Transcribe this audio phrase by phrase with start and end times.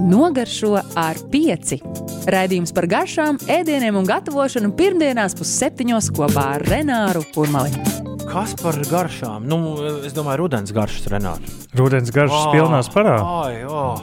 [0.00, 1.76] Nogaršo ar pieci.
[2.32, 7.74] Raidījums par garšām, ēdieniem un gatavošanu pirmdienās pusseptiņos kopā ar Renāru Kurmali.
[8.28, 9.44] Kas par garšām?
[9.44, 9.58] Nu,
[10.06, 11.50] es domāju, rudens garšas, Renāri.
[11.76, 13.18] Rudens garšas oh, pilnā sparā.
[13.20, 14.00] Ai, oh.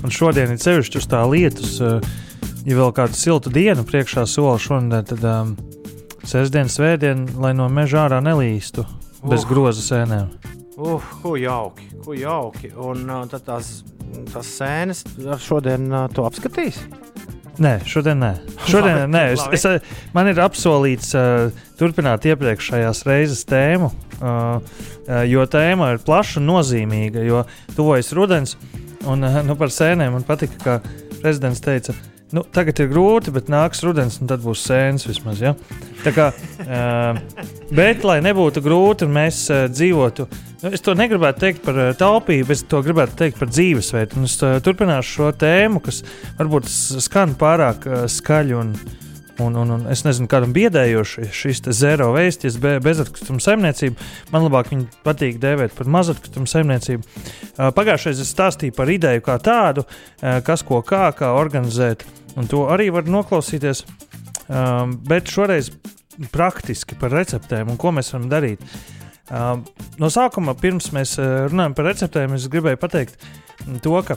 [0.00, 1.76] Un šodien ir sevišķi uz tā lietus.
[2.66, 5.52] Ja vēl kāda silta diena priekšā sola šodien, tad um,
[6.26, 8.86] sestdien, svētdien, lai no meža ārā nelīstu
[9.26, 9.50] bez uh.
[9.50, 10.32] groza sēnēm.
[10.76, 12.72] Uh, ko jauki, ko jauki.
[12.76, 13.70] Un uh, tad tās,
[14.32, 15.04] tās sēnes
[15.42, 16.80] šodien uh, to apskatīs.
[17.62, 18.32] Nē, šodien nē.
[18.68, 23.88] Šodien, nē es, es, man ir apsolīts uh, turpināt iepriekšējās reizes tēmu,
[24.18, 24.58] uh,
[25.28, 27.24] jo tēma ir plaša un nozīmīga.
[27.24, 28.58] Jo tuvojas rudens,
[29.08, 30.76] un uh, nu, par sēnēm man patika, ka
[31.22, 35.38] prezidents teica, ka Nu, tagad ir grūti, bet nāks rudens, un tad būs sēnes vismaz.
[35.44, 35.52] Ja?
[36.02, 36.24] Tā kā,
[36.64, 37.20] uh,
[37.70, 40.26] bet, lai nebūtu grūti, un mēs uh, dzīvotu,
[40.64, 44.24] nu, es to negribētu teikt par uh, taupību, es to gribētu teikt par dzīvesveidu.
[44.26, 46.02] Es uh, turpināšu šo tēmu, kas
[46.40, 46.66] varbūt
[47.06, 48.74] skan pārāk uh, skaļi un,
[49.38, 54.06] Un, un, un es nezinu, kādam biedējoši šis zero veisties, be, bezatkrituma saimniecība.
[54.32, 57.04] Man labāk viņa patīk dēvēt par mazatkrituma saimniecību.
[57.76, 59.84] Pagājušajā es stāstīju par ideju kā tādu,
[60.20, 62.06] kas ko kā, kā organizēt,
[62.40, 63.84] un to arī var noklausīties.
[65.10, 65.72] Bet šoreiz
[66.32, 68.62] praktiski par receptēm un ko mēs varam darīt.
[70.00, 71.16] No sākuma, pirms mēs
[71.50, 73.18] runājam par receptēm, es gribēju pateikt,
[73.82, 74.16] to, ka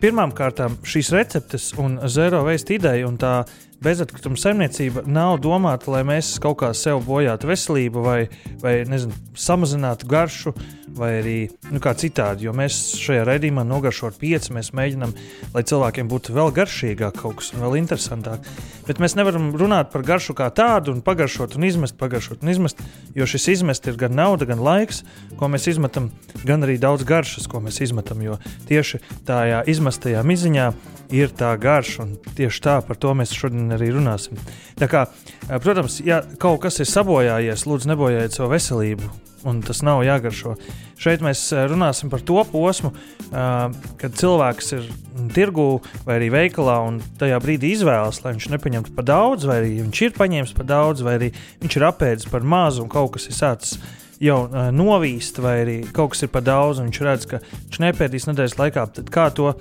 [0.00, 3.34] pirmām kārtām šīs receptes un zero waste ideja un tā
[3.82, 8.18] bezatkrituma saimniecība nav domāta, lai mēs kaut kā sev bojātu veselību vai,
[8.62, 10.54] vai nezinu, samazinātu garšu
[10.98, 11.36] vai arī
[11.72, 12.46] nu, kā citādi.
[12.46, 15.14] Jo mēs šajā raidījumā nogaršot pieci, mēs mēģinām,
[15.54, 18.46] lai cilvēkiem būtu vēl garšīgāk kaut kas un vēl interesantāk.
[18.88, 22.82] Bet mēs nevaram runāt par garšu kā tādu un pagaršot un izmest, pagaršot un izmest,
[23.16, 25.02] jo šis izmest ir gan nauda, gan laiks,
[25.38, 26.10] ko mēs izmetam,
[26.44, 28.22] gan arī daudz garšas, ko mēs izmetam.
[28.24, 30.70] Jo tieši tajā izmestajā miziņā
[31.14, 34.38] ir tā garša, un tieši tā par to mēs šodien arī runāsim.
[34.78, 35.06] Tā kā,
[35.48, 39.10] protams, ja kaut kas ir sabojājies, lūdzu, nebojājiet savu veselību,
[39.44, 40.54] un tas nav jāgaršo.
[41.00, 42.92] Šeit mēs runāsim par to posmu,
[43.30, 44.86] kad cilvēks ir
[45.34, 45.66] tirgū
[46.06, 50.02] vai arī veikalā, un tajā brīdī izvēlas, lai viņš nepaņemtu par daudz, vai arī viņš
[50.06, 51.30] ir paņēmis par daudz, vai arī
[51.62, 53.78] viņš ir apēdis par mazu, un kaut kas ir sācis
[54.22, 57.80] jau uh, novīst, vai arī kaut kas ir par daudz, un viņš redz, ka viņš
[57.84, 59.58] nepētīs nedēļas laikā, tad kā to uh,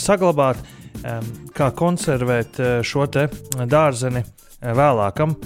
[0.00, 0.60] saglabāt,
[1.02, 4.24] um, kā konservēt uh, šo dārzeni
[4.60, 5.36] vēlākam.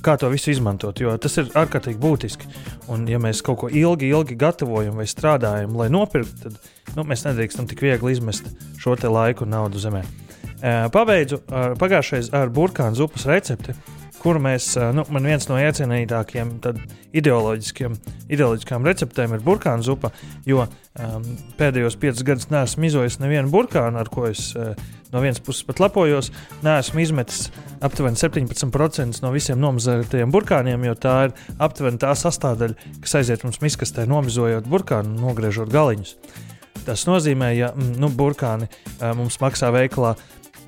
[0.00, 2.48] Kā to visu izmantot, jo tas ir ārkārtīgi būtiski.
[2.92, 7.26] Un, ja mēs kaut ko ilgi, ilgi gatavojam vai strādājam, lai nopirktu, tad nu, mēs
[7.26, 8.48] nedrīkstam tik viegli izmest
[8.80, 10.02] šo laiku un naudu zemē.
[10.92, 11.40] Pabeidzu
[11.80, 13.76] pagājušais ar burkānu zupas recepti.
[14.20, 16.50] Kur mēs, nu, man viens no iecienītākajiem
[17.16, 20.10] ideoloģiskām receptēm ir burkānu zupa,
[20.44, 21.22] jo um,
[21.56, 24.74] pēdējos piecus gadus neesmu izojis nevienu burkānu, ar ko es uh,
[25.14, 26.28] no vienas puses pat lepojos.
[26.66, 27.46] Neesmu izmetis
[27.80, 33.62] aptuveni 17% no visiem nomazētajiem burkāniem, jo tā ir aptuveni tā sastāvdaļa, kas aiziet mums
[33.64, 36.12] miskastē, nomizojot burkānu un nogriežot galiņus.
[36.84, 40.12] Tas nozīmē, ja nu, burkāni uh, mums maksā veikalā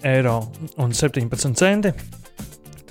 [0.08, 0.40] eiro
[0.80, 1.92] un 17 centi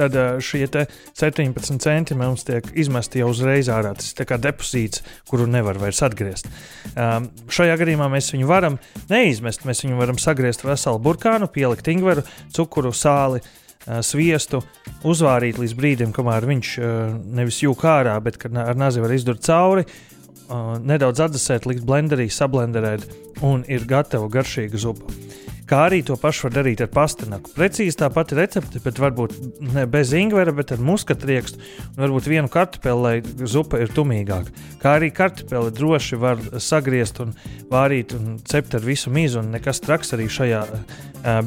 [0.02, 3.94] tad eh, šie 17 centi mums tiek izmesti jau uzreiz ārā.
[3.98, 6.50] Tas ir kā depozīts, kuru nevar vairs atgriezt.
[6.96, 8.78] Um, šajā gadījumā mēs viņu varam
[9.12, 9.66] neizmest.
[9.70, 12.26] Mēs viņu varam sagriezt veselu burkānu, pielikt ingveru,
[12.56, 13.44] cukuru, sāli.
[13.82, 14.60] Uh, sviestu
[15.08, 16.90] uzvārīt līdz brīdim, kamēr viņš uh,
[17.40, 19.88] nevis jūka ārā, bet ar nazi var izdurt cauri,
[20.84, 23.08] nedaudz atdzesēt, likt blenderī, sablenderēt,
[23.48, 25.16] un ir gatava garšīga zupa
[25.72, 27.54] kā arī to pašu var darīt ar pastanaku.
[27.56, 29.38] Precīzi tā pati recepte, bet varbūt
[29.72, 31.62] ne bez ingvera, bet ar muskatu riekstu
[31.94, 34.52] un varbūt vienu kartupeli, lai zupa ir tumīgāka.
[34.82, 37.32] Kā arī kartupeli droši var sagriezt un
[37.72, 40.82] vārīt un cept ar visu mīzu, un nekas traks arī šajā uh,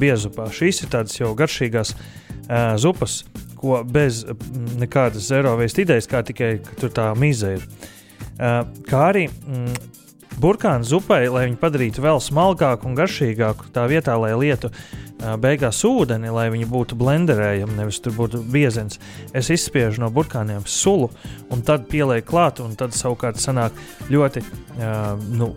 [0.01, 0.49] biezupā.
[0.49, 3.23] Šīs ir tādas jau garšīgās uh, zupas,
[3.61, 4.25] ko bez
[4.81, 7.69] nekādas zero veist idejas, kā tikai tur tā mīza ir.
[8.35, 10.04] Uh, kā arī mm,
[10.41, 14.71] burkānu zupai, lai viņu padarītu vēl smalkāku un garšīgāku, tā vietā, lai lietu
[15.41, 19.01] beigās ūdeni, lai viņi būtu blenderējami, nevis tur būtu biezens.
[19.37, 21.11] Es izspiežu no burkāniem sulu,
[21.55, 23.77] un tad pielieku klāt, un tad savukārt sanāk
[24.13, 25.53] ļoti uh, nu,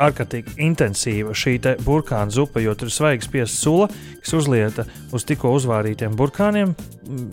[0.00, 3.88] ārkārtīgi intensīva šī burkāna zupa, jo tur ir svaigs spiests sula,
[4.22, 4.86] kas uzlieta
[5.16, 6.74] uz tikko uzvārītiem burkāniem,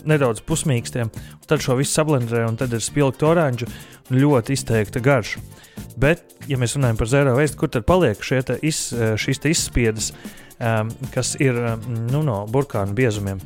[0.07, 1.11] nedaudz pusmīkstiem.
[1.47, 3.69] Tad šo visu sablendē, un tad ir spilgta oranža
[4.09, 5.43] un ļoti izteikta garša.
[5.97, 10.11] Bet, ja mēs runājam par zero veidu, kur tad paliek te iz, šīs te izspiedas,
[10.59, 13.41] um, kas ir um, nu, no burkāna biezumiem?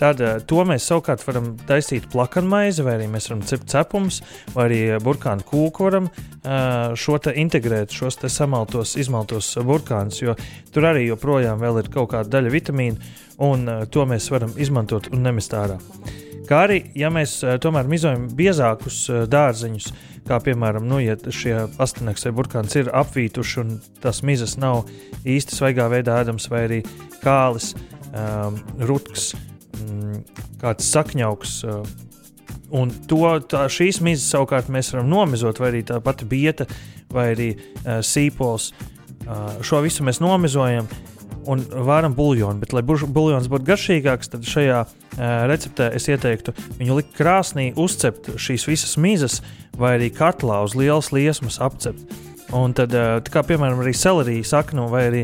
[0.00, 4.20] Tad uh, to mēs savukārt varam taisīt plakanmaizi, vai arī mēs varam cept cepumus,
[4.54, 10.34] vai arī burkānu kūku varam uh, šo te integrēt, šos te samaltos, izmaltos burkānus, jo
[10.74, 13.14] tur arī joprojām ir kaut kāda daļa vitamīnu,
[13.44, 15.78] un to mēs varam izmantot un nemest ārā.
[16.44, 19.86] Kā arī, ja mēs tomēr mizojam biezākus dārzeņus,
[20.28, 23.72] kā piemēram, nu, ja šie astoņnieks vai burkāns ir apvītuši un
[24.04, 24.84] tas mizas nav
[25.24, 26.80] īsti svaigā veidā ēdams, vai arī
[27.24, 27.72] kālis,
[28.12, 29.32] um, rutks,
[30.62, 31.60] kāds sakņauks.
[31.68, 32.10] Uh,
[32.74, 36.66] Un to, tā, šīs mizas savukārt mēs varam nomizot, vai arī tā pati bieta,
[37.12, 38.72] vai arī uh, sīpols.
[39.24, 40.88] Uh, šo visu mēs nomizojam,
[41.50, 42.62] un varam buļļonu.
[42.62, 48.32] Bet, lai buļļons būtu garšīgāks, tad šajā uh, receptē es ieteiktu viņu likt krāsnī, uzcept
[48.40, 49.40] šīs visas mizas,
[49.78, 52.02] vai arī katlā uz lielas liesmas apcept.
[52.54, 52.94] Un tad,
[53.32, 55.22] kā piemēram, arī selerija saknu vai arī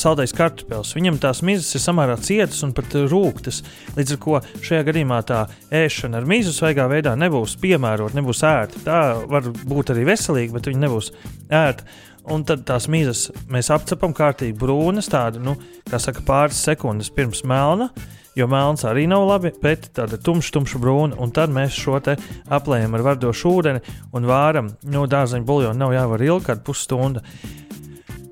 [0.00, 0.94] saldais kartupēlis.
[0.96, 3.62] Viņam tās mizas ir samērā cietas un pat rūktas.
[3.96, 5.42] Līdz ar to šajā gadījumā tā
[5.74, 8.82] ēšana ar mizu svaigā veidā nebūs piemērota, nebūs ērta.
[8.86, 11.12] Tā var būt arī veselīga, bet viņa nebūs
[11.50, 11.88] ērta.
[12.32, 15.54] Un tad tās mīzes mēs apcepam kārtīgi brūnas, tādu, nu,
[15.86, 17.92] kā saka, pāris sekundes pirms melna.
[18.36, 22.18] Jo melns arī nav labi, bet tāda tumša, tumša brūna, un tad mēs šo te
[22.52, 23.80] aplējam ar vardošu ūdeni
[24.12, 24.74] un vāram.
[24.84, 27.22] Nu, dārzeņu buļļonu nav jāvar ilgi, kāda pusstunda.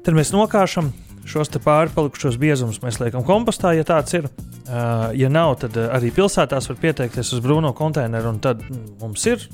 [0.05, 0.91] Tad mēs nokāšam
[1.25, 4.29] šos pārpalikušos biezumus, mēs liekam kompostā, ja tāds ir.
[4.65, 8.63] Uh, ja nav, tad arī pilsētās var pieteikties uz brūno konteineru, un tad
[9.01, 9.45] mums ir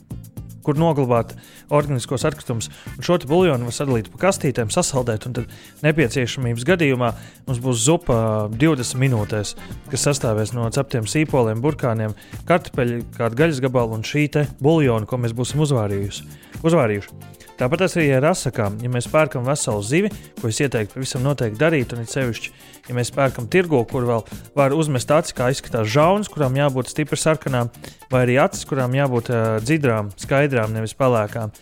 [0.71, 1.35] kur noglabāt
[1.75, 2.71] organiskos atkritumus.
[3.03, 7.11] Šo buļbuļsānu var sadalīt pa kastītēm, sasaldēt, un tad nepieciešamības gadījumā
[7.49, 8.21] mums būs zupa
[8.55, 9.57] 20 minūtēs,
[9.91, 12.15] kas sastāvēs no ceptiem sīpoliem, burkāniem,
[12.49, 16.27] kartupeļu, kāda gaļas gabala un šī buļbuļsāna, ko mēs būsim uzvārījuši.
[16.63, 17.40] uzvārījuši.
[17.61, 18.79] Tāpat arī ar asakām.
[18.81, 22.53] Ja mēs pērkam veselu zivi, ko es ieteiktu pavisam noteikti darīt, un it sevišķi,
[22.87, 24.23] ja mēs pērkam tirgo, kur vēl
[24.57, 27.69] var uzmest acis, kā izskatās žauns, kurām jābūt stipri sarkanām,
[28.09, 31.53] vai arī acis, kurām jābūt uh, dzidrām, skaidrām, nevis pelēkām.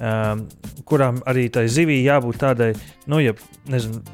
[0.00, 0.46] Um,
[0.86, 2.70] kurām arī tai zivī jābūt tādai,
[3.10, 3.34] nu, ja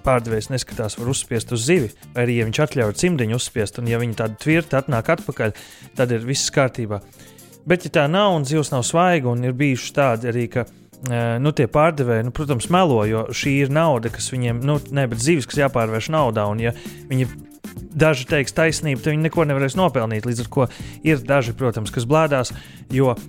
[0.08, 4.00] pārdevējs neskatās, var uzspiest uz zivi, vai arī, ja viņš atļauj cimdiņu uzspiest, un ja
[4.00, 5.52] viņi tādu tvirti atnāk atpakaļ,
[6.00, 7.04] tad ir viss kārtībā.
[7.68, 10.66] Bet, ja tā nav un zivs nav svaiga, un ir bijuši tādi arī, ka
[11.42, 15.22] nu, tie pārdevēji, nu, protams, melo, jo šī ir nauda, kas viņiem, nu, ne, bet
[15.22, 16.46] zivis, kas jāpārvērš naudā.
[16.50, 16.72] Un, ja
[17.10, 17.28] viņi
[17.96, 20.26] daži teiks taisnību, tad viņi neko nevarēs nopelnīt.
[20.28, 20.66] Līdz ar to
[21.06, 22.52] ir daži, protams, kas blēdās,
[22.92, 23.20] jo uh,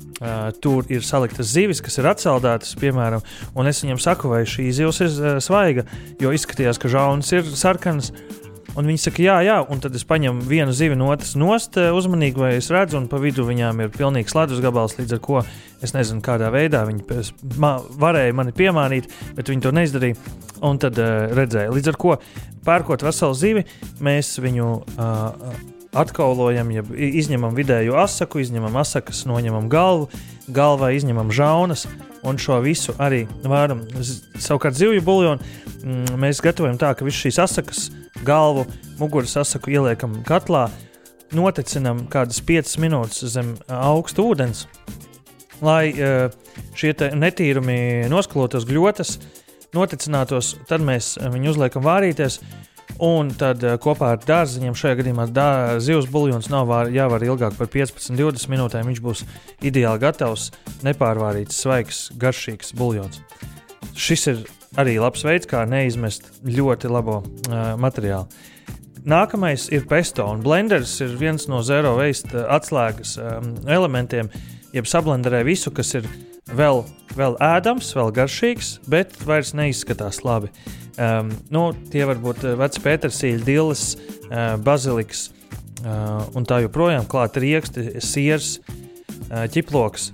[0.63, 3.23] tur ir saliktas zivis, kas ir atsaldētas, piemēram,
[3.55, 5.87] un es viņiem saku, vai šī zivs ir uh, svaiga,
[6.23, 8.11] jo izskatījās, ka žauns ir sarkans.
[8.77, 11.89] Un viņi saka, jā, jā, un tad es paņemu vienu zivi no otras nost, eh,
[11.97, 15.39] uzmanīgi, vai es redzu, un pa vidu viņām ir pilnīgs ledus gabals, līdz ar to
[15.81, 17.01] es nezinu, kādā veidā viņi
[17.57, 20.35] ma, varēja mani piemānīt, bet viņi to neizdarīja.
[20.65, 22.13] Un tad uh, redzēja, līdz ar to
[22.65, 23.65] pērkot veselu zivi,
[24.01, 25.57] mēs viņu uh,
[25.97, 30.09] atkaulojam, ja izņemam vidēju asaku, izņemam asakas, noņemam galvu,
[30.53, 31.87] galvā izņemam žaunas.
[32.27, 33.85] Un šo visu arī varam.
[34.41, 37.85] Savukārt, zivju buļbuļsānu mm, mēs gatavojam tā, ka visas šīs asakas
[38.27, 38.65] galvu,
[38.99, 40.67] muguras sasaku ieliekam katlā,
[41.35, 44.65] notecinam kādas 5 minūtes zem augsta ūdens,
[45.63, 45.93] lai
[46.77, 49.17] šie netīrumi noskalotos gļotas,
[49.75, 52.39] noticinātos, tad mēs viņu uzliekam vārīties.
[53.03, 55.27] Un tad kopā ar dārziņiem, šajā gadījumā
[55.83, 58.89] zivs buļbuļsāns nav jāvar ilgāk par 15, 20 minūtēm.
[58.89, 59.23] Viņš būs
[59.61, 60.49] ideāli gatavs,
[60.87, 63.21] nepārvārīts, svaigs, garšīgs buļbuļsāns.
[63.97, 64.43] Šis ir
[64.81, 68.25] arī labs veids, kā neizmest ļoti labo uh, materiālu.
[69.07, 74.27] Nākamais ir pesto, un blenders ir viens no zero waste atslēgas um, elementiem.
[74.75, 76.09] Jeb sablenderē visu, kas ir
[76.55, 76.83] vēl,
[77.17, 80.51] vēl ēdams, vēl garšīgs, bet vairs neizskatās labi.
[80.97, 83.83] Um, nu, tie var būt vecs pētersīļa, dilis,
[84.29, 85.27] uh, baziliks
[85.83, 88.57] uh, un tā joprojām klāt rieksti, siers,
[89.29, 90.11] uh, ķiploks.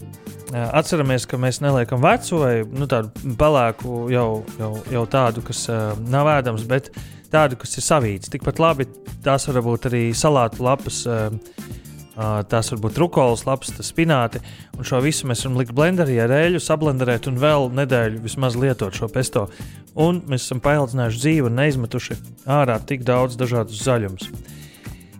[0.54, 5.96] Atceramies, ka mēs neliekam vecu vai nu, tādu pelēku, jau, jau, jau tādu, kas uh,
[6.14, 6.92] nav ēdams, bet
[7.34, 8.30] tādu, kas ir savīts.
[8.30, 8.86] Tikpat labi
[9.26, 14.42] tās var būt arī salātu lapas, uh, uh, tās var būt rukolas lapas, spināti.
[14.78, 18.96] Un šo visu mēs varam likt blenderī ar eļļu, sablenderēt un vēl nedēļu vismaz lietot
[18.98, 19.48] šo pesto.
[19.94, 24.30] Un mēs esam paildzinājuši dzīvi un neizmetuši ārā tik daudz dažādus zaļumus.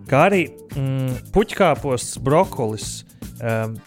[0.10, 3.04] Kā arī mm, puķkāposts, brokolis.
[3.42, 3.78] Um,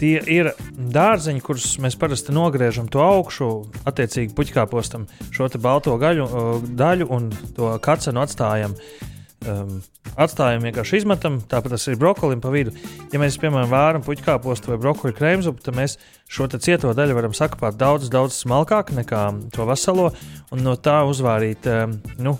[0.00, 3.48] Tie ir dārzeņi, kurus mēs parasti nogriežam to augšu,
[3.84, 6.28] attiecīgi puķkāpostam šo balto gaļu,
[6.72, 7.26] daļu un
[7.56, 8.72] to kacenu atstājam.
[9.50, 9.80] Um,
[10.20, 12.72] atstājam, vienkārši izmetam, tāpat tas ir brokolim pa vidu.
[13.12, 15.96] Ja mēs, piemēram, vāram puķkāpostu vai brokoļu krēmzupu, tad mēs
[16.30, 20.10] šo cieto daļu varam sakapāt daudz, daudz smalkāk nekā to veselo
[20.54, 22.36] un no tā uzvārīt um, nu,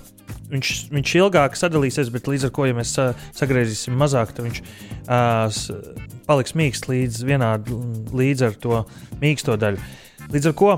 [0.51, 4.63] viņš, viņš ilgāk sadalīsies, bet līdz ar to, ja mēs uh, sagriezīsim mazāk, tad viņš
[4.63, 5.63] uh,
[6.29, 7.81] paliks mīksts līdz vienādi
[8.17, 8.85] līdz ar to
[9.23, 9.83] mīksto daļu.
[10.31, 10.75] Līdz ar to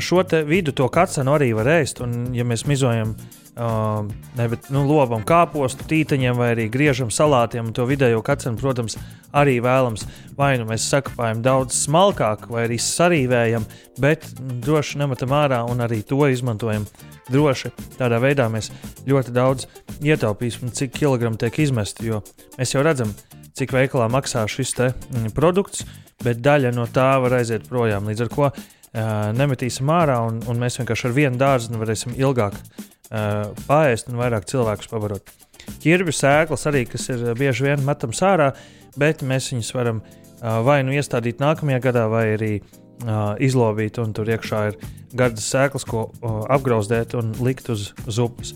[0.00, 3.16] šo vidu to kacenu arī var ēst, un ja mēs mizojam
[3.56, 4.04] Uh,
[4.36, 7.70] ne, bet, nu, lobam kāpostu, tīteņiem vai arī griežam salātiem.
[7.72, 8.98] To vidējo kacenu, protams,
[9.32, 10.04] arī vēlams.
[10.36, 13.64] Vai nu mēs sakopējam daudz smalkāk, vai arī sarīvējam,
[13.96, 14.28] bet
[14.66, 16.84] droši nemetam ārā un arī to izmantojam
[17.32, 17.72] droši.
[17.96, 18.68] Tādā veidā mēs
[19.08, 19.70] ļoti daudz
[20.04, 22.10] ietaupīsim, cik kilogramu tiek izmesti.
[22.12, 22.20] Jo
[22.58, 23.16] mēs jau redzam,
[23.56, 25.88] cik veikalā maksā šis mm, produkts,
[26.20, 28.04] bet daļa no tā var aiziet projām.
[28.12, 28.52] Līdz ar to
[29.36, 34.48] nemetīsim ārā, un, un mēs vienkārši ar vienu dārzu varēsim ilgāk uh, paēst un vairāk
[34.48, 35.32] cilvēkus pabarot.
[35.82, 38.52] Ķirbju sēklas arī, kas ir bieži vien metams ārā,
[38.96, 44.16] bet mēs viņus varam uh, vai nu iestādīt nākamajā gadā, vai arī uh, izlobīt, un
[44.16, 44.80] tur iekšā ir
[45.16, 48.54] gardas sēklas, ko uh, apgrauzdēt un likt uz zupas.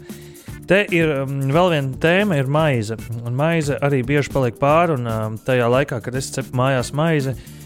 [0.71, 2.95] Te ir um, vēl viena tēma, ir maize.
[3.25, 7.35] Un maize arī bieži paliek pāri, un um, tajā laikā, kad es cepu mājās maizi,
[7.35, 7.57] uh,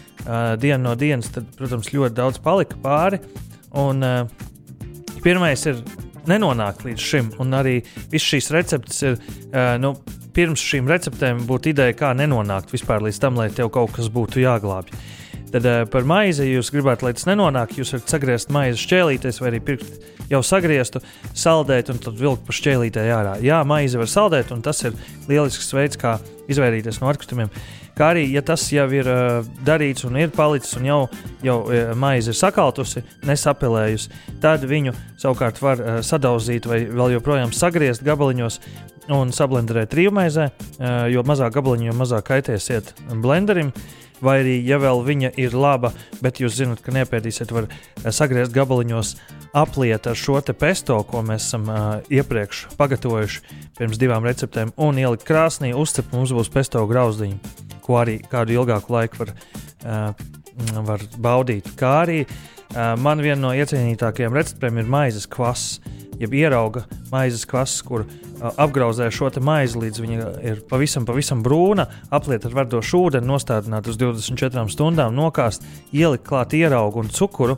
[0.61, 3.19] dienu no dienas, tad, protams, ļoti daudz palika pāri.
[3.75, 4.45] Un, uh,
[5.25, 5.81] pirmais ir
[6.29, 7.31] nenonākt līdz šim.
[7.43, 7.79] Un arī
[8.11, 9.19] visas šīs receptes ir.
[9.51, 9.97] Uh, nu,
[10.35, 14.41] Pirms šīm receptēm būtu ideja, kā nenonākt vispār līdz tam, lai tev kaut kas būtu
[14.41, 14.91] jāglābj.
[15.53, 19.39] Tad uh, par maizi, ja jūs gribētu, lai tas nenonāk, jūs varat sagriezt maizi šķēlītēs
[19.39, 20.99] vai arī pirkt jau sagrieztu,
[21.31, 23.37] saldēt un tad vilkt pa šķēlītē ārā.
[23.45, 24.97] Jā, maizi var saldēt, un tas ir
[25.29, 26.17] lielisks veids, kā
[26.51, 27.53] izvairīties no atkritumiem.
[27.95, 30.97] Kā arī, ja tas jau ir uh, darīts un ir palicis, un jau,
[31.45, 34.11] jau uh, maize ir sakaltusi, nesapelējusi,
[34.43, 38.59] tad viņu savukārt var uh, sadauzīt vai vēl joprojām sagriezt gabaliņos
[39.15, 42.91] un sablenderēt rīvmaizē, uh, jo mazāk gabaliņu, jo mazāk kaitēsiet
[43.23, 43.71] blenderim.
[44.23, 45.91] Vai arī, ja vēl viņa ir laba,
[46.23, 47.67] bet jūs zinat, ka nepiedīsiet, var
[48.15, 49.15] sagriezt gabaliņos,
[49.55, 55.27] apliet ar šo pesto, ko mēs esam uh, iepriekš pagatavojuši pirms divām receptēm, un ielikt
[55.27, 59.33] krāsnī, uzcept mums būs pesto grauzdiņu ko arī kādu ilgāku laiku var,
[59.85, 60.25] uh,
[60.87, 61.69] var baudīt.
[61.79, 65.79] Kā arī uh, man viena no iecienītākajām receptēm ir maizes kvass.
[66.19, 68.05] Jeb ierauga maizes kvass, kur
[68.39, 73.99] apgrauzē šo maizi līdz viņa ir pavisam, pavisam brūna, apliet ar verdošu ūdeni, nostādināt uz
[73.99, 77.57] 24 stundām, nokāst, ielikt klāt ieraugu un cukuru,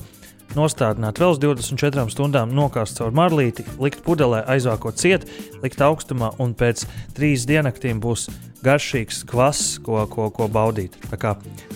[0.58, 5.28] nostādināt vēl uz 24 stundām, nokāst caur marlīti, likt pudelē, aizvākot ciet,
[5.64, 6.86] likt augstumā un pēc
[7.18, 8.28] trīs diennaktīm būs
[8.66, 10.98] garšīgs kvass, ko, ko, ko baudīt.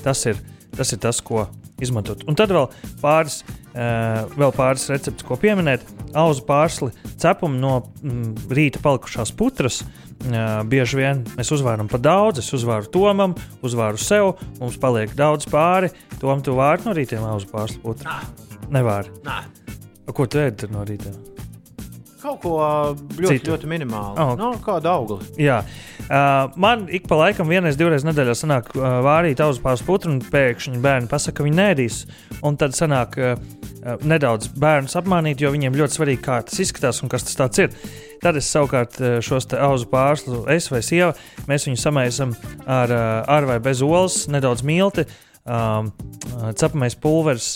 [0.04, 0.40] Tas ir,
[0.78, 1.48] tas ir tas, ko
[1.82, 2.24] izmantot.
[2.30, 2.70] Un tad vēl
[3.02, 5.86] pāris, uh, vēl pāris recepti, ko pieminēt.
[6.18, 9.82] Auzu pārsli cepumu no mm, rīta palikušās putras.
[10.22, 13.34] Uh, bieži vien mēs uzvāram pa daudz, es uzvāru Tomam,
[13.66, 15.90] uzvāru sev, mums paliek daudz pāri.
[16.22, 18.06] Tom, tu vāri no rītiem auzu pārsli putru?
[18.06, 18.22] Nā.
[18.78, 19.10] Nevāri.
[19.26, 19.42] Nā.
[20.14, 21.16] Ko tu ēdi no rīta?
[22.22, 22.58] Kaut ko
[23.18, 23.50] ļoti, Citu.
[23.50, 24.14] ļoti minimālu.
[24.22, 24.36] Oh.
[24.38, 25.26] No, kādu augli.
[25.42, 25.62] Jā.
[26.06, 30.82] Uh, man ik pa laikam, vienreiz, divreiz nedēļā sanāk uh, vārīt auzpārs putru, un pēkšņi
[30.84, 31.98] bērni pasaka, ka viņi nēdīs.
[32.46, 33.34] Un tad sanāk uh,
[34.06, 37.74] nedaudz bērnus apmānīt, jo viņiem ļoti svarīgi, kā tas izskatās un kas tas ir.
[38.22, 41.16] Tad es savukārt šos auzu pārslu, es vai sieva,
[41.50, 42.36] mēs viņus samaisam
[42.70, 42.94] ar,
[43.26, 45.08] ar vai bez olas, nedaudz milti,
[45.42, 45.90] um,
[46.54, 47.56] cepamais pulveris,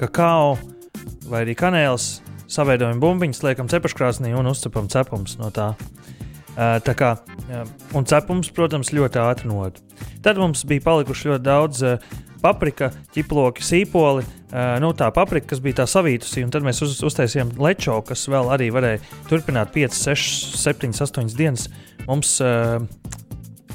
[0.00, 0.56] kakao
[1.28, 2.14] vai arī kanēls
[2.50, 5.72] saveidojam bumbiņas, liekam cepeškrāsnī un uzcepam cepumus no tā.
[6.60, 7.14] Tā kā,
[7.96, 9.78] un cepums, protams, ļoti ātri nod.
[10.24, 11.84] Tad mums bija palikuši ļoti daudz
[12.42, 14.26] paprika, ķiploki, sīpoli.
[14.82, 18.50] Nu, tā paprika, kas bija tā savītusī, un tad mēs uz, uztaisījām lečo, kas vēl
[18.52, 21.68] arī varēja turpināt 5, 6, 7, 8 dienas.
[22.08, 22.80] Mums uh,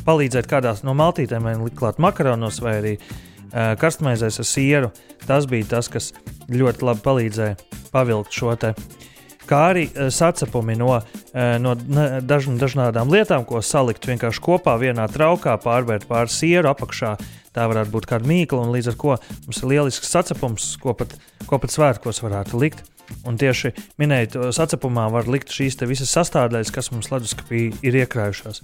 [0.06, 4.92] palīdzēt kādās no maltītēm, vai likt klāt makaronos, vai arī uh, karstmaizēs ar sieru.
[5.26, 6.12] Tas bija tas, kas
[6.52, 7.58] ļoti labi palīdzēja
[7.94, 8.74] pavilkt šo te.
[9.46, 11.76] Kā arī uh, sacepumi no, uh, no
[12.26, 17.16] daž, dažādām lietām, ko salikt vienkārši kopā vienā traukā, pārvērt pāri sieru apakšā.
[17.56, 21.14] Tā varētu būt kāda mīkla, un līdz ar to mums ir lielisks sacepums, ko pat,
[21.48, 22.84] ko pat svētkos varētu likt.
[23.30, 23.72] Un tieši
[24.02, 28.64] minējot, sacepumā var likt šīs visas sastāvdaļas, kas mums leduskapī ir iekrājušās.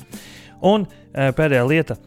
[0.65, 1.97] Un e, pēdējā lieta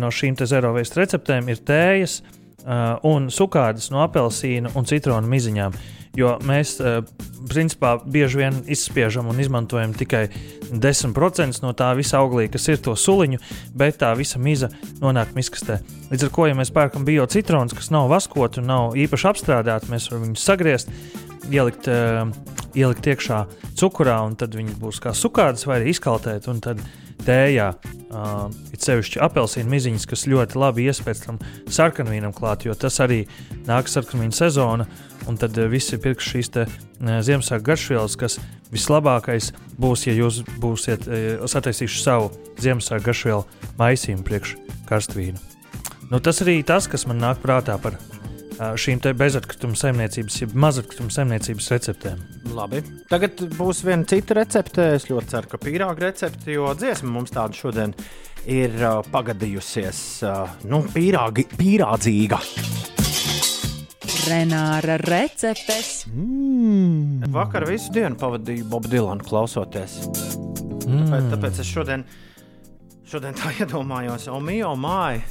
[0.00, 2.20] no šīm zero waste receptēm ir tējas
[2.64, 5.76] un sukādas no apelsīna un citronu miziņām.
[6.16, 7.00] Jo mēs, eh,
[7.48, 10.28] principā, bieži vien izspiežam un izmantojam tikai
[10.70, 13.38] 10% no tā visa auglī, kas ir to suliņu,
[13.74, 14.68] bet tā visa miza
[15.00, 15.80] nonāk miskastē.
[16.10, 19.88] Līdz ar to, ja mēs pērkam bio citrons, kas nav vaskoti un nav īpaši apstrādāti,
[19.88, 20.88] mēs varam viņus sagriezt,
[21.50, 22.28] ielikt uh,
[22.74, 23.44] ielikt iekšā
[23.78, 26.48] cukurā, un tad viņi būs kā sukādas vai izkaltēt.
[26.52, 26.80] Un tad
[27.26, 33.00] tējā uh, ir sevišķi apelsīnu miziņas, kas ļoti labi iespējas tam sarkanvīnam klāt, jo tas
[33.04, 33.24] arī
[33.68, 34.88] nāk sarkanvīna sezona.
[35.30, 38.38] Un tad uh, visi pirks šīs te, uh, Ziemassvētku garšvielas, kas
[38.72, 43.46] vislabākais būs, ja jūs būsiet uh, sataisījuši savu Ziemassvētku garšvielu
[43.78, 44.56] maisījumu priekš
[44.90, 45.38] karstvīnu.
[46.12, 47.96] Nu, tas arī tas, kas man nāk prātā par
[48.78, 52.20] šīm bezatkrituma saimniecības, jeb mazatkrituma saimniecības receptēm.
[52.56, 52.82] Labi.
[53.10, 54.92] Tagad būs viena cita recepte.
[54.96, 57.94] Es ļoti ceru, ka pīrāga recepte, jo dziesma mums tāda šodien
[58.50, 60.00] ir uh, pagadījusies.
[60.26, 62.40] Uh, nu, pīrāgi, pīrādzīga.
[64.22, 66.04] Renāra receptes.
[66.10, 67.24] Mm.
[67.34, 69.98] Vakar visu dienu pavadīju Bobu Dilanu klausoties.
[70.86, 71.08] Mm.
[71.08, 72.04] Tāpēc, tāpēc es šodien,
[73.08, 75.24] šodien tā iedomājos, oh, mīļā, māja,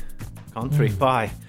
[0.56, 1.00] country mm.
[1.00, 1.41] pie.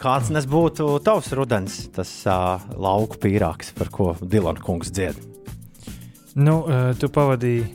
[0.00, 5.18] Kāds nes būtu tavs rudens, tas uh, lauku pīrāgs, par ko Dilana kungs dzied?
[6.40, 7.66] Nu, uh, tu pavadīji.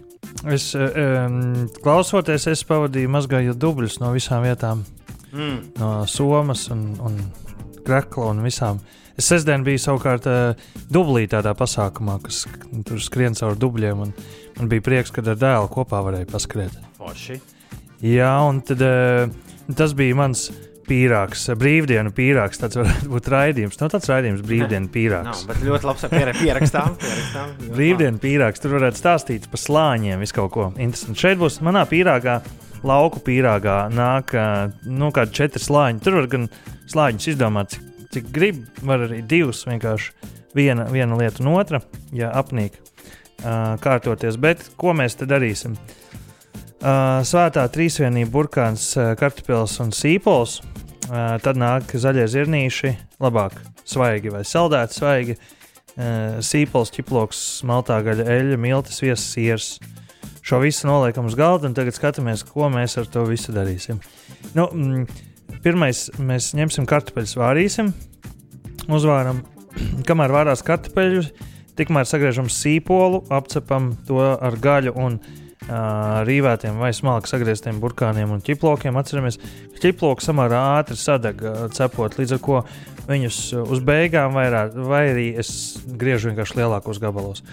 [0.49, 4.81] Es um, klausoties, es pavadīju mazgājot dubļus no visām vietām.
[5.35, 5.61] Mm.
[5.77, 7.21] No Somas un, un
[7.85, 8.81] Krekla un visām.
[9.15, 12.47] Es sestdien biju savukārt uh, dublī tādā pasākumā, kas
[12.89, 14.01] tur skrien caur dubļiem.
[14.57, 16.73] Man bija prieks, ka ar dēlu kopā varēja paskriet.
[16.97, 17.37] Oši.
[18.01, 20.49] Jā, un tad, uh, tas bija mans
[20.87, 22.59] pīrāgs, brīvdienu pīrāgs.
[22.61, 23.79] Tas varētu būt raidījums.
[23.81, 25.45] Nav tāds raidījums, brīvdienu pīrāgs.
[25.45, 26.99] Nav, bet ļoti labs pierakstām.
[27.01, 28.63] pierakstām brīvdienu pīrāgs.
[28.63, 31.19] Tur varētu stāstīt par slāņiem, visu kaut ko interesantu.
[31.25, 32.39] Šeit būs manā pīrāgā.
[32.85, 34.35] Lauku pīrāgā nāk
[34.85, 36.03] nu, kādi četri slāņi.
[36.05, 36.49] Tur var gan
[36.91, 38.59] slāņus izdomāt, cik, cik grib.
[38.85, 41.81] Var arī divus vienkārši viena, viena lieta un otra,
[42.15, 44.37] ja apnīk uh, kārtoties.
[44.41, 45.75] Bet ko mēs te darīsim?
[46.85, 50.59] Uh, svētā trīsvienība, burkāns, uh, kartupēlis un sīpols.
[51.05, 55.35] Tad nāk zaļie zirnīši, labāk svaigi vai saldēti svaigi,
[56.45, 59.69] sīpols, ķiploks, smaltā gaļa, eļļa, miltis, viesis, siers.
[60.45, 64.01] Šo visu noliekam uz galda un tagad skatāmies, ko mēs ar to visu darīsim.
[64.57, 65.05] Nu, mm,
[65.65, 67.93] pirmais, mēs ņemsim kartupeļus, vārīsim,
[68.89, 69.41] uzvāram,
[70.09, 71.31] kamēr vārās kartupeļus,
[71.77, 78.43] tikmēr sagriežam sīpolu, apcepam to ar gaļu un gaļu rīvētiem vai smalki sagrieztiem burkāniem un
[78.45, 78.97] ķiplokiem.
[78.99, 79.39] Atceramies,
[79.73, 81.41] ka ķiploki samērā ātri sadeg
[81.73, 82.61] cepot, līdz ar to
[83.09, 85.49] viņus uz beigām vairāk, vai arī es
[85.85, 87.43] griežu vienkārši lielākos gabalos.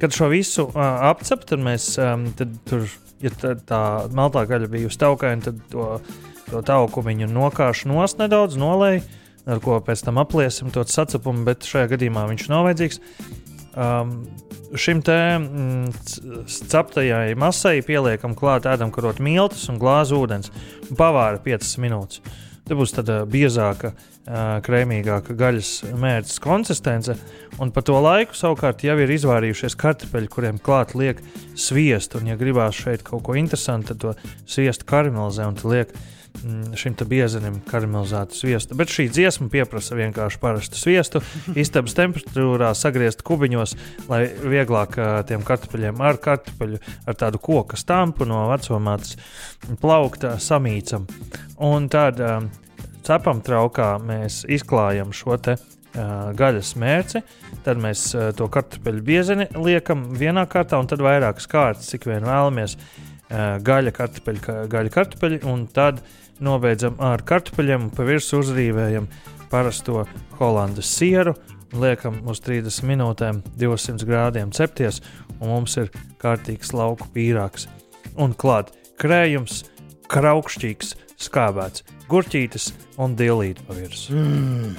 [0.00, 2.84] Kad šo visu uh, apcep, tad mēs um, tad tur,
[3.24, 3.80] ja tā, tā
[4.12, 5.86] meltā gaļa bija uz taukaina, tad to,
[6.50, 9.04] to tauku viņu nokāšu nost nedaudz, nolēju,
[9.48, 13.00] ar ko pēc tam apliesim to sacepumu, bet šajā gadījumā viņš nav vajadzīgs.
[13.76, 14.24] Um,
[14.76, 15.92] šim te mm,
[16.48, 20.52] ceptajai masai pieliekam klāt ēdamkarot miltus un glāzi ūdens
[20.88, 22.22] un pavāra 5 minūtes.
[22.66, 23.92] Te būs tāda biezāka,
[24.66, 25.68] krēmīgāka gaļas
[26.02, 27.14] mērķis konsistence,
[27.62, 31.22] un pa to laiku savukārt jau ir izvairījušies kartupeļi, kuriem klāt liek
[31.54, 32.18] sviestu.
[32.18, 36.15] Un, ja gribās šeit kaut ko interesantu, tad to sviestu karamelizē un liek Mm,
[36.76, 38.76] šim biezenim karamelizētu sviestu.
[38.78, 41.22] Bet šī dziesma prasa vienkārši parastu sviestu,
[41.62, 43.76] istabas temperatūrā sagriezt kubiņos,
[44.10, 49.16] lai vieglāk tiem kartupeļiem ar kartupeļu, ar tādu koku stampu no vecumātes
[49.80, 51.06] plaukta samīcam.
[51.64, 52.20] Un tad
[53.06, 55.58] cepam traukā mēs izklājam šo te.
[56.36, 57.22] Gaļas mērci,
[57.64, 62.74] tad mēs to kartupeļu biezeni liekam vienā kārtā, un tad vairākas kārtas, cik vien vēlamies.
[63.64, 69.08] Gaļa, kartupeļi, gaļa, kartupeļi, un tad uh, nobeidzam ar kartupeļiem pa virsmu uzrīvējam
[69.52, 70.04] parasto
[70.40, 71.34] holandas sieru.
[71.76, 75.00] Liekam uz 30 minūtēm, 200 grādiem cepties,
[75.40, 75.90] un mums ir
[76.22, 77.66] kārtīgs lauku pīrāgs.
[78.16, 78.70] Un klāt
[79.00, 79.64] krējums,
[80.12, 80.94] kraukšķīgs,
[81.26, 82.70] skābēts, gurķītis
[83.02, 84.22] un dilīti pa virsmu.
[84.22, 84.76] Mm.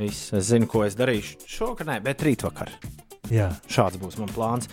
[0.00, 2.72] Viss, es zinu, ko es darīšu šovakar, bet rītvakar.
[3.32, 3.52] Jā.
[3.70, 4.70] Šāds būs mans plāns.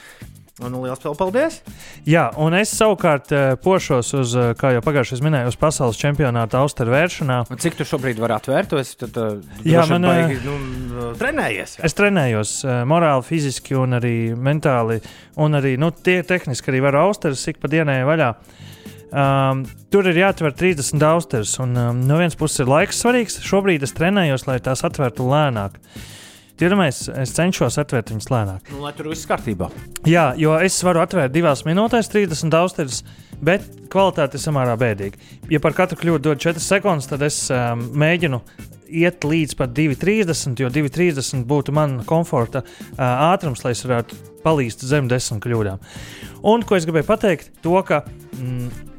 [0.59, 1.61] Nu, liels paldies!
[2.09, 6.59] Jā, un es savukārt uh, pošos uz, uh, kā jau pagājušajā minēju, uz pasaules čempionāta
[6.59, 7.37] austeru vēršanā.
[7.47, 8.75] Un cik tu šobrīd vari atvērt?
[8.81, 10.57] Esi tad, uh, jā, man baigi, nu,
[11.19, 11.77] trenējies.
[11.79, 11.85] Jā.
[11.87, 12.57] Es trenējos
[12.91, 14.99] morāli, fiziski un arī mentāli.
[15.39, 18.33] Un arī nu, tie tehniski arī var austerus ik pa dienai vaļā.
[19.09, 23.39] Um, tur ir jāatver 30 austerus, un um, no vienas puses ir laiks svarīgs.
[23.47, 25.79] Šobrīd es trenējos, lai tās atvērtu lēnāk.
[25.79, 26.07] Uh,
[26.59, 28.71] Pirmais, es cenšos atvērt viņus lēnāk.
[28.73, 29.69] Nu, lai tur viss kārtībā.
[30.09, 32.97] Jā, jo es varu atvērt divās minūtēs, 30 austerus,
[33.39, 35.21] bet kvalitāte ir samērā bēdīga.
[35.53, 38.41] Ja par katru kļūdu dod 4 sekundes, tad es um, mēģinu
[38.89, 44.83] iet līdz pat 2,30, jo 2,30 būtu man komforta uh, ātrums, lai es varētu palīst
[44.83, 45.79] zem 10 kļūdām.
[46.49, 48.03] Un ko es gribēju pateikt, to, ka
[48.35, 48.98] mm,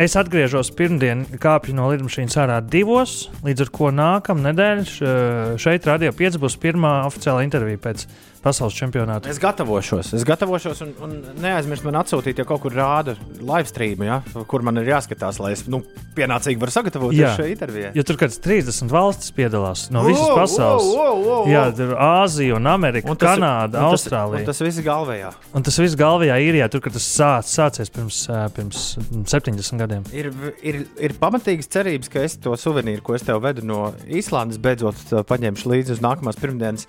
[0.00, 6.14] Es atgriežos pirmdien, kāpju no lidmašīnas ārā divos, līdz ar to nākamā nedēļa šeit, Radio
[6.16, 8.06] 5, būs pirmā oficiālā intervija pēc
[8.44, 9.28] pasaules čempionāta.
[9.30, 14.04] Es gatavošos, es gatavošos, un, un neaizmirst man atsūtīt, ja kaut kur rāda live stream,
[14.06, 15.82] ja, kur man ir jāskatās, lai es nu,
[16.16, 17.92] pienācīgi varu sagatavoties šai intervijai.
[17.96, 20.88] Jo tur kāds 30 valstis piedalās no visas wow, pasaules.
[20.96, 21.50] Wow, wow.
[21.50, 24.42] Jā, tur Āzija un Amerika, un tas, Kanāda, un Austrālija.
[24.42, 25.30] Un tas viss galvējā.
[25.56, 28.24] Un tas viss galvējā īrijā, tur, kad tas sāc, sācies pirms,
[28.56, 28.84] pirms
[29.30, 30.08] 70 gadiem.
[30.16, 30.32] Ir,
[30.64, 35.14] ir, ir pamatīgas cerības, ka es to suvenīru, ko es tev vedu no Īslandes, beidzot
[35.28, 36.88] paņemšu līdzi uz nākamās pirmdienas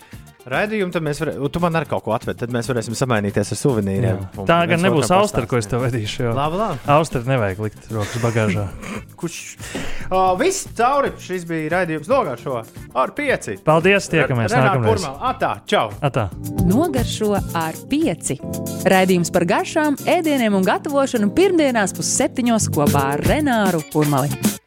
[0.50, 3.60] raidījumu, tad mēs varēsim, tu man ar kaut ko atved, tad mēs varēsim samainīties ar
[3.60, 4.22] suvenīriem.
[4.50, 6.28] Tā gan nebūs austra, ko es tev vedīšu.
[6.28, 6.36] Jo.
[6.38, 6.82] Labi, labi.
[6.96, 8.68] Austra nevajag likt rokas bagāžā.
[9.20, 9.40] Kurš?
[10.10, 11.14] Uh, viss cauri.
[11.22, 12.62] Šis bija raidījums Nogaršo
[12.98, 13.58] ar pieci.
[13.66, 15.06] Paldies, tiekamies nākamreiz.
[15.32, 15.88] Atā, čau.
[16.04, 16.28] Atā.
[16.68, 18.40] Nogaršo ar pieci.
[18.92, 24.60] Raidījums par garšām, ēdieniem un gatavošanu pirmdienās pusseptiņos kopā ar Renāru Kurmali.